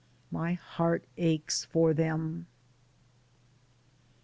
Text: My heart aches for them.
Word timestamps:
My 0.31 0.53
heart 0.53 1.03
aches 1.15 1.63
for 1.65 1.93
them. 1.93 2.47